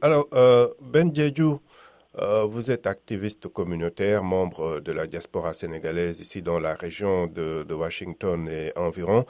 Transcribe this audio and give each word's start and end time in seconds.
Alors, 0.00 0.28
euh, 0.32 0.68
Ben 0.80 1.14
Djedjou, 1.14 1.60
euh, 2.18 2.44
vous 2.44 2.70
êtes 2.70 2.86
activiste 2.86 3.48
communautaire, 3.48 4.22
membre 4.22 4.80
de 4.80 4.92
la 4.92 5.06
diaspora 5.06 5.54
sénégalaise 5.54 6.20
ici 6.20 6.42
dans 6.42 6.58
la 6.58 6.74
région 6.74 7.26
de, 7.26 7.72
Washington 7.72 8.48
et 8.48 8.72
environ. 8.76 9.24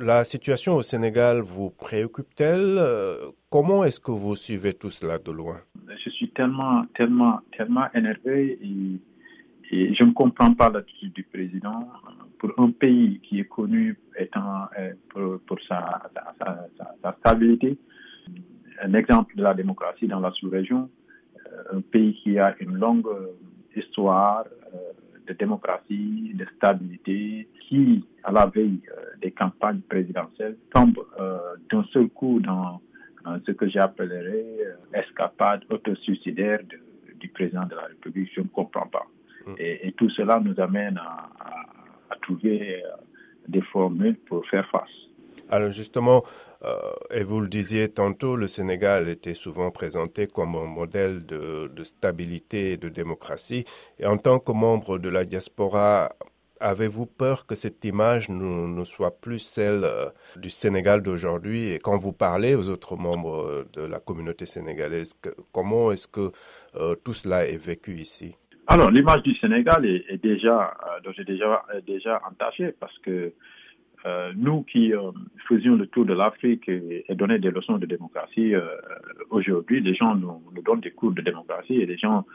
La 0.00 0.24
situation 0.24 0.76
au 0.76 0.82
Sénégal 0.82 1.40
vous 1.40 1.70
préoccupe-t-elle? 1.70 2.78
Euh, 2.78 3.30
Comment 3.50 3.84
est-ce 3.84 4.00
que 4.00 4.10
vous 4.10 4.34
suivez 4.34 4.74
tout 4.74 4.90
cela 4.90 5.18
de 5.18 5.30
loin? 5.30 5.60
Je 6.04 6.10
suis 6.10 6.28
tellement, 6.30 6.84
tellement, 6.96 7.38
tellement 7.56 7.86
énervé 7.94 8.58
et, 8.62 9.00
je 9.70 10.04
ne 10.04 10.12
comprends 10.12 10.54
pas 10.54 10.70
l'attitude 10.70 11.12
du 11.14 11.24
président. 11.24 11.88
Pour 12.38 12.52
un 12.58 12.70
pays 12.70 13.20
qui 13.20 13.40
est 13.40 13.44
connu 13.44 13.96
pour, 15.08 15.58
sa, 15.66 16.02
stabilité, 17.20 17.76
un 18.82 18.94
exemple 18.94 19.36
de 19.36 19.42
la 19.42 19.54
démocratie 19.54 20.06
dans 20.06 20.20
la 20.20 20.30
sous-région, 20.32 20.90
un 21.72 21.80
pays 21.80 22.14
qui 22.22 22.38
a 22.38 22.54
une 22.60 22.76
longue 22.76 23.08
histoire 23.76 24.44
euh, 24.74 24.78
de 25.26 25.32
démocratie, 25.32 26.32
de 26.34 26.46
stabilité, 26.56 27.48
qui, 27.62 28.04
à 28.22 28.32
la 28.32 28.46
veille 28.46 28.80
euh, 28.90 29.16
des 29.22 29.30
campagnes 29.30 29.80
présidentielles, 29.80 30.56
tombe 30.72 30.98
euh, 31.18 31.38
d'un 31.70 31.84
seul 31.92 32.08
coup 32.08 32.40
dans 32.40 32.80
ce 33.46 33.52
que 33.52 33.66
j'appellerais 33.70 34.44
escapade 34.92 35.64
autosuicidaire 35.70 36.60
du 37.18 37.28
président 37.28 37.64
de 37.64 37.74
la 37.74 37.84
République. 37.84 38.30
Je 38.34 38.42
ne 38.42 38.48
comprends 38.48 38.86
pas. 38.86 39.06
Hum. 39.46 39.54
Et, 39.58 39.92
tout 39.96 40.10
cela 40.10 40.40
nous 40.40 40.60
amène 40.60 40.98
à, 40.98 41.30
à 42.10 42.16
trouver 42.20 42.82
des 43.48 43.62
formules 43.62 44.16
pour 44.26 44.46
faire 44.48 44.68
face. 44.68 44.90
Alors 45.54 45.70
justement, 45.70 46.24
euh, 46.64 46.74
et 47.12 47.22
vous 47.22 47.40
le 47.40 47.46
disiez 47.46 47.88
tantôt, 47.88 48.34
le 48.34 48.48
Sénégal 48.48 49.08
était 49.08 49.34
souvent 49.34 49.70
présenté 49.70 50.26
comme 50.26 50.56
un 50.56 50.64
modèle 50.66 51.24
de, 51.26 51.70
stabilité 51.84 52.72
et 52.72 52.76
de 52.76 52.88
démocratie. 52.88 53.64
Et 54.00 54.06
en 54.06 54.18
tant 54.18 54.40
que 54.40 54.50
membre 54.50 54.98
de 54.98 55.08
la 55.08 55.24
diaspora, 55.24 56.10
avez-vous 56.58 57.06
peur 57.06 57.46
que 57.46 57.54
cette 57.54 57.84
image 57.84 58.30
ne, 58.30 58.82
soit 58.82 59.20
plus 59.20 59.38
celle 59.38 59.84
euh, 59.84 60.08
du 60.34 60.50
Sénégal 60.50 61.02
d'aujourd'hui? 61.02 61.70
Et 61.70 61.78
quand 61.78 61.98
vous 61.98 62.12
parlez 62.12 62.56
aux 62.56 62.68
autres 62.68 62.96
membres 62.96 63.64
de 63.72 63.82
la 63.82 64.00
communauté 64.00 64.46
sénégalaise, 64.46 65.12
comment 65.52 65.92
est-ce 65.92 66.08
que 66.08 66.32
euh, 66.74 66.96
tout 66.96 67.14
cela 67.14 67.46
est 67.46 67.64
vécu 67.64 67.94
ici? 67.98 68.34
Alors, 68.66 68.90
l'image 68.90 69.22
du 69.22 69.36
Sénégal 69.36 69.86
est, 69.86 70.20
déjà, 70.20 70.74
est 71.16 71.24
déjà, 71.24 71.64
déjà 71.86 72.20
entachée 72.28 72.74
parce 72.80 72.98
que 72.98 73.34
euh, 74.06 74.32
nous 74.36 74.64
qui 74.64 74.92
euh, 74.92 75.12
faisions 75.48 75.76
le 75.76 75.86
tour 75.86 76.04
de 76.04 76.12
l'Afrique 76.12 76.68
et, 76.68 77.06
et, 77.08 77.14
donnaient 77.14 77.38
des 77.38 77.50
leçons 77.50 77.78
de 77.78 77.86
démocratie, 77.86 78.54
euh, 78.54 78.60
aujourd'hui, 79.30 79.80
les 79.80 79.94
gens 79.94 80.14
nous, 80.14 80.42
donnent 80.62 80.80
des 80.80 80.90
cours 80.90 81.12
de 81.12 81.22
démocratie 81.22 81.76
et 81.76 81.86
les 81.86 81.96
gens 81.96 82.26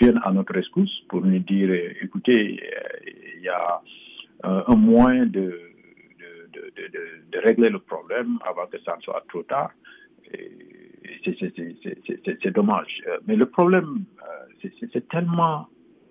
viennent 0.00 0.20
à 0.24 0.32
notre 0.32 0.52
rescousse 0.52 1.04
pour 1.08 1.24
nous 1.24 1.38
dire, 1.38 1.72
écoutez, 2.02 2.60
il 3.36 3.42
y 3.42 3.48
a 3.48 3.80
un 4.42 4.74
moyen 4.74 5.24
de, 5.26 5.56
de, 6.52 7.38
régler 7.38 7.68
le 7.70 7.78
problème 7.78 8.40
avant 8.44 8.66
que 8.66 8.78
ça 8.80 8.96
ne 8.96 9.02
soit 9.02 9.24
trop 9.28 9.44
tard. 9.44 9.70
C'est 12.42 12.52
dommage. 12.52 13.02
Mais 13.28 13.36
le 13.36 13.46
problème, 13.46 14.04
c'est 14.60 15.08
tellement 15.08 15.68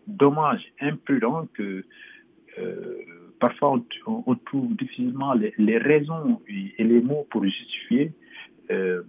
dommage, 0.07 0.63
imprudent 0.79 1.49
que 1.53 1.83
parfois 3.39 3.79
on, 4.05 4.35
trouve 4.35 4.75
difficilement 4.75 5.33
les, 5.33 5.77
raisons 5.77 6.41
et 6.47 6.83
les 6.83 7.01
mots 7.01 7.25
pour 7.29 7.43
justifier 7.43 8.11
euh, 8.71 9.01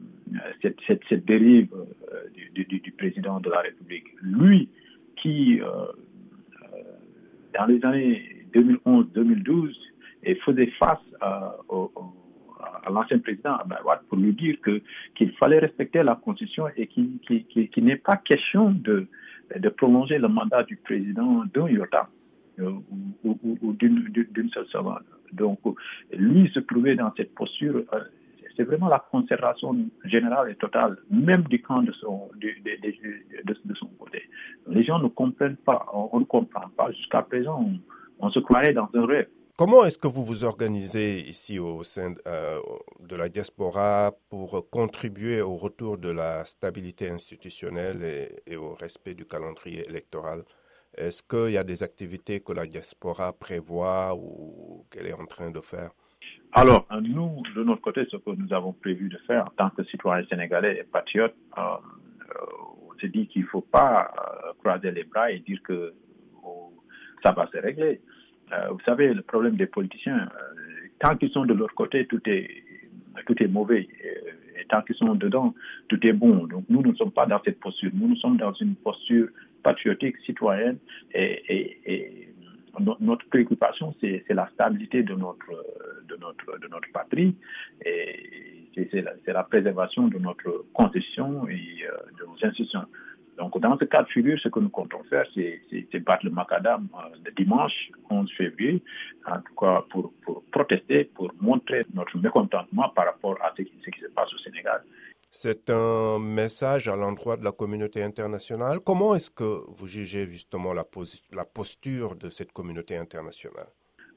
cette, 0.63 1.25
dérive 1.27 1.69
euh, 1.75 2.55
du, 2.55 2.93
président 2.97 3.41
de 3.41 3.51
la 3.51 3.61
République. 3.61 4.07
Lui 4.23 4.71
qui, 5.17 5.61
euh, 5.61 5.67
dans 7.59 7.67
les 7.67 7.85
années 7.85 8.47
2011-2012, 8.55 9.75
faisait 10.45 10.71
face 10.79 10.99
à, 11.21 11.57
l'ancien 12.91 13.19
président 13.19 13.59
pour 14.09 14.17
lui 14.17 14.33
dire 14.33 14.57
qu'il 15.15 15.33
fallait 15.33 15.59
respecter 15.59 16.03
la 16.03 16.15
Constitution 16.15 16.69
et 16.77 16.87
qu'il 16.87 17.19
qui, 17.19 17.83
n'est 17.83 17.97
pas 17.97 18.17
question 18.17 18.71
de, 18.71 19.09
de 19.55 19.69
prolonger 19.69 20.19
le 20.19 20.29
mandat 20.29 20.63
du 20.63 20.77
président 20.77 21.45
d'un 21.53 21.69
iota. 21.69 22.09
Euh, 22.59 22.73
ou, 23.25 23.73
d'une 23.73 24.51
seule 24.53 24.67
seconde. 24.67 25.05
Donc, 25.33 25.61
lui 26.13 26.51
se 26.53 26.61
trouver 26.61 26.95
dans 26.97 27.13
cette 27.17 27.35
posture, 27.35 27.83
euh, 27.93 28.01
c'est 28.57 28.65
vraiment 28.65 28.89
la 28.89 28.99
conservation 28.99 29.77
générale 30.05 30.51
et 30.51 30.57
totale, 30.57 30.99
même 31.11 31.43
du 31.45 31.63
camp 31.63 31.83
de 31.83 31.93
son, 31.93 32.29
de, 32.37 33.75
son 33.75 33.87
côté. 33.99 34.23
Les 34.69 34.83
gens 34.83 34.99
ne 34.99 35.09
comprennent 35.09 35.57
pas, 35.57 35.87
on, 35.93 36.19
ne 36.21 36.25
comprend 36.25 36.69
pas. 36.77 36.91
Jusqu'à 36.93 37.23
présent, 37.23 37.65
on, 38.19 38.31
se 38.31 38.41
croirait 38.41 38.75
dans 38.75 38.89
un 38.95 39.07
rêve. 39.07 39.29
Comment 39.57 39.85
est-ce 39.85 39.99
que 39.99 40.09
vous 40.09 40.25
vous 40.25 40.45
organisez 40.45 41.21
ici 41.21 41.59
au 41.59 41.85
sein 41.85 42.15
euh, 42.27 42.59
de 43.09 43.17
la 43.17 43.29
diaspora 43.29 44.13
pour 44.29 44.69
contribuer 44.71 45.41
au 45.43 45.57
retour 45.57 45.99
de 45.99 46.09
la 46.11 46.45
stabilité 46.45 47.11
institutionnelle 47.11 48.03
et 48.47 48.57
au 48.57 48.75
respect 48.75 49.15
du 49.15 49.27
calendrier 49.27 49.87
électoral? 49.89 50.43
Est-ce 50.97 51.23
qu'il 51.23 51.53
y 51.53 51.59
a 51.59 51.65
des 51.65 51.83
activités 51.83 52.41
que 52.41 52.53
la 52.53 52.67
diaspora 52.67 53.33
prévoit 53.33 54.15
ou 54.15 54.85
qu'elle 54.91 55.07
est 55.07 55.13
en 55.13 55.27
train 55.27 55.51
de 55.51 55.61
faire? 55.61 55.91
Alors, 56.53 56.87
nous, 57.01 57.43
de 57.55 57.63
notre 57.63 57.81
côté, 57.81 58.05
ce 58.11 58.17
que 58.17 58.31
nous 58.31 58.53
avons 58.53 58.73
prévu 58.73 59.09
de 59.09 59.19
faire 59.19 59.45
en 59.47 59.51
tant 59.57 59.71
que 59.71 59.85
citoyens 59.85 60.27
sénégalais 60.29 60.79
et 60.81 60.83
patriotes, 60.83 61.35
euh, 61.57 61.61
euh, 61.63 62.45
on 62.89 62.99
s'est 63.01 63.09
dit 63.09 63.29
qu'il 63.29 63.43
ne 63.43 63.47
faut 63.47 63.61
pas 63.61 64.11
euh, 64.11 64.53
croiser 64.59 64.91
les 64.91 65.05
bras 65.05 65.31
et 65.31 65.39
dire 65.39 65.61
que 65.63 65.95
oh, 66.43 66.73
ça 67.23 67.31
va 67.33 67.49
se 67.53 67.59
régler. 67.59 68.01
vous 68.71 68.81
savez, 68.85 69.15
le 69.15 69.23
problème 69.23 69.57
des 69.57 69.67
politiciens, 69.67 70.29
tant 70.99 71.17
qu'ils 71.17 71.31
sont 71.31 71.45
de 71.45 71.55
leur 71.55 71.73
côté, 71.75 72.07
tout 72.07 72.21
est, 72.27 72.65
tout 73.27 73.41
est 73.41 73.47
mauvais. 73.47 73.87
Tant 74.71 74.83
qu'ils 74.83 74.97
sont 74.97 75.15
dedans, 75.15 75.55
tout 75.89 75.99
est 76.07 76.13
bon. 76.13 76.47
Donc, 76.47 76.65
nous 76.69 76.83
ne 76.83 76.95
sommes 76.95 77.11
pas 77.11 77.27
dans 77.27 77.41
cette 77.45 77.59
posture. 77.59 77.91
Nous, 77.93 78.09
nous 78.09 78.17
sommes 78.17 78.37
dans 78.37 78.53
une 78.55 78.77
posture 78.77 79.29
patriotique, 79.63 80.17
citoyenne. 80.25 80.79
Et, 81.13 82.29
notre 83.01 83.27
préoccupation, 83.29 83.95
c'est 84.01 84.25
la 84.31 84.49
stabilité 84.55 85.03
de 85.03 85.15
notre, 85.15 85.53
de 86.09 86.17
notre, 86.17 86.59
de 86.61 86.69
notre 86.69 86.91
patrie. 86.93 87.35
Et 87.85 88.61
c'est 88.75 89.33
la, 89.33 89.43
préservation 89.43 90.07
de 90.09 90.19
notre 90.19 90.65
constitution 90.73 91.49
et 91.49 91.85
euh, 91.85 91.97
de 92.19 92.27
nos 92.27 92.37
institutions. 92.47 92.87
Donc, 93.37 93.59
dans 93.59 93.79
ce 93.79 93.85
cas 93.87 94.03
de 94.03 94.09
figure, 94.09 94.39
ce 94.41 94.49
que 94.49 94.61
nous 94.61 94.69
comptons 94.69 95.03
faire, 95.05 95.25
c'est 95.35 95.99
battre 96.01 96.27
le 96.27 96.31
macadam 96.31 96.89
euh, 96.95 97.17
le 97.25 97.33
dimanche 97.33 97.91
11 98.11 98.31
février, 98.37 98.83
en 99.27 99.41
tout 99.41 99.55
cas 99.59 99.83
pour, 99.91 100.13
pour 100.23 100.45
protester, 100.53 101.05
pour 101.05 101.33
montrer 101.41 101.87
notre 101.95 102.19
mécontentement 102.19 102.91
par 102.91 103.07
rapport 103.07 103.39
à 103.43 103.53
ce 103.57 103.63
qui, 103.63 103.73
ce 103.85 103.91
qui 103.91 104.01
se 104.01 104.09
passe 104.09 104.33
au 104.35 104.39
C'est 105.33 105.71
un 105.71 106.19
message 106.19 106.89
à 106.89 106.97
l'endroit 106.97 107.37
de 107.37 107.45
la 107.45 107.53
communauté 107.53 108.03
internationale. 108.03 108.81
Comment 108.85 109.15
est-ce 109.15 109.31
que 109.31 109.63
vous 109.69 109.87
jugez 109.87 110.27
justement 110.27 110.73
la, 110.73 110.85
la 111.33 111.45
posture 111.45 112.17
de 112.17 112.31
cette 112.31 112.53
communauté 112.53 112.97
internationale? 112.97 113.69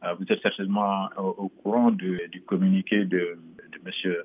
Euh, 0.04 0.14
Vous 0.16 0.26
êtes 0.30 0.42
certainement 0.42 1.10
au, 1.18 1.50
courant 1.50 1.92
du 1.92 2.44
communiqué 2.48 3.06
de, 3.06 3.38
M. 3.86 4.16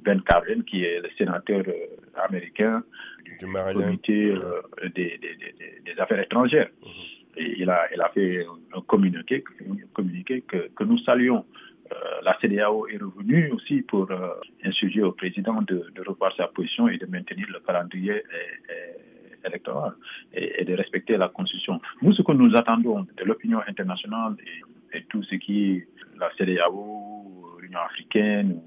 Ben 0.00 0.20
Cardin, 0.22 0.62
qui 0.62 0.84
est 0.84 1.00
le 1.00 1.08
sénateur 1.16 1.62
euh, 1.68 2.24
américain 2.24 2.82
du, 3.24 3.36
comité 3.38 4.30
euh, 4.30 4.62
des, 4.94 5.20
affaires 5.98 6.20
étrangères. 6.20 6.70
Mhm. 6.82 6.90
Et 7.36 7.60
il 7.60 7.70
a, 7.70 7.86
il 7.94 8.00
a 8.00 8.08
fait 8.08 8.46
un 8.74 8.80
communiqué, 8.80 9.44
un 9.60 9.76
communiqué 9.92 10.42
que, 10.42 10.68
que 10.74 10.84
nous 10.84 10.98
saluons. 11.00 11.44
Euh, 11.92 12.20
la 12.22 12.36
CDAO 12.40 12.86
est 12.88 12.98
revenue 12.98 13.50
aussi 13.52 13.82
pour 13.82 14.10
euh, 14.10 14.34
insurger 14.64 15.02
au 15.02 15.12
président 15.12 15.62
de, 15.62 15.84
revoir 16.06 16.34
sa 16.36 16.48
position 16.48 16.88
et 16.88 16.98
de 16.98 17.06
maintenir 17.06 17.46
le 17.50 17.60
calendrier 17.60 18.22
électoral 19.44 19.92
et, 20.32 20.64
de 20.64 20.74
respecter 20.74 21.16
la 21.16 21.28
Constitution. 21.28 21.80
Nous, 22.02 22.12
ce 22.12 22.22
que 22.22 22.32
nous 22.32 22.54
attendons 22.56 23.06
de 23.16 23.24
l'opinion 23.24 23.60
internationale 23.66 24.36
et, 24.92 25.02
tout 25.10 25.22
ce 25.22 25.34
qui 25.36 25.72
est 25.72 25.88
la 26.18 26.30
CDAO, 26.36 27.58
l'Union 27.60 27.80
africaine, 27.80 28.60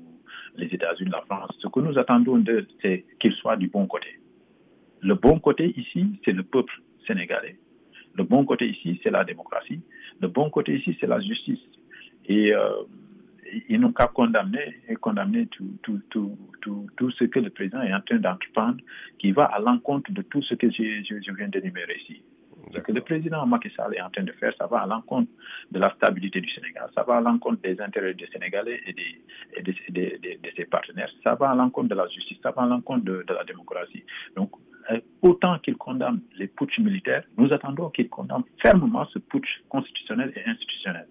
les 0.55 0.67
États-Unis, 0.67 1.11
la 1.11 1.21
France, 1.21 1.51
ce 1.59 1.67
que 1.67 1.79
nous 1.79 1.97
attendons 1.97 2.37
d'eux, 2.37 2.67
c'est 2.81 3.05
qu'ils 3.19 3.33
soient 3.33 3.57
du 3.57 3.67
bon 3.67 3.87
côté. 3.87 4.19
Le 5.01 5.15
bon 5.15 5.39
côté 5.39 5.73
ici, 5.77 6.19
c'est 6.23 6.31
le 6.31 6.43
peuple 6.43 6.73
sénégalais. 7.07 7.57
Le 8.13 8.23
bon 8.23 8.45
côté 8.45 8.67
ici, 8.69 8.99
c'est 9.03 9.09
la 9.09 9.23
démocratie. 9.23 9.81
Le 10.19 10.27
bon 10.27 10.49
côté 10.49 10.77
ici, 10.77 10.95
c'est 10.99 11.07
la 11.07 11.19
justice. 11.19 11.59
Et 12.27 12.53
euh, 12.53 12.69
ils 13.69 13.79
n'ont 13.79 13.91
qu'à 13.91 14.07
condamner 14.07 14.81
et 14.87 14.95
condamner 14.95 15.47
tout, 15.47 15.77
tout, 15.83 16.01
tout, 16.09 16.37
tout, 16.61 16.87
tout 16.97 17.11
ce 17.11 17.25
que 17.25 17.39
le 17.39 17.49
président 17.49 17.81
est 17.81 17.93
en 17.93 18.01
train 18.01 18.17
d'entreprendre, 18.17 18.77
qui 19.19 19.31
va 19.31 19.45
à 19.45 19.59
l'encontre 19.59 20.11
de 20.11 20.21
tout 20.21 20.41
ce 20.43 20.55
que 20.55 20.69
je, 20.69 21.03
je, 21.03 21.31
viens 21.33 21.47
d'énumérer 21.47 21.97
ici. 22.01 22.21
Ce 22.73 22.79
que 22.79 22.91
le 22.91 23.01
président 23.01 23.45
Macky 23.45 23.69
Sall 23.75 23.95
est 23.95 24.01
en 24.01 24.09
train 24.09 24.23
de 24.23 24.31
faire, 24.33 24.53
ça 24.57 24.67
va 24.67 24.81
à 24.81 24.85
l'encontre 24.87 25.29
de 25.71 25.79
la 25.79 25.89
stabilité 25.95 26.39
du 26.39 26.49
Sénégal, 26.49 26.89
ça 26.95 27.03
va 27.03 27.17
à 27.17 27.21
l'encontre 27.21 27.61
des 27.61 27.79
intérêts 27.81 28.13
des 28.13 28.27
Sénégalais 28.27 28.79
et, 28.85 28.93
des, 28.93 29.19
et 29.57 29.61
de, 29.61 30.49
ses 30.55 30.65
partenaires, 30.65 31.09
ça 31.23 31.35
va 31.35 31.51
à 31.51 31.55
l'encontre 31.55 31.89
de 31.89 31.95
la 31.95 32.07
justice, 32.07 32.37
ça 32.43 32.51
va 32.51 32.61
à 32.63 32.65
l'encontre 32.67 33.03
de, 33.03 33.23
de 33.27 33.33
la 33.33 33.43
démocratie. 33.43 34.03
Donc, 34.35 34.51
euh, 34.89 34.99
autant 35.21 35.59
qu'il 35.59 35.75
condamne 35.77 36.21
les 36.37 36.47
putsch 36.47 36.79
militaires, 36.79 37.23
nous 37.37 37.51
attendons 37.53 37.89
qu'il 37.89 38.09
condamne 38.09 38.43
fermement 38.61 39.05
ce 39.05 39.19
putsch 39.19 39.61
constitutionnel 39.69 40.31
et 40.35 40.49
institutionnel. 40.49 41.07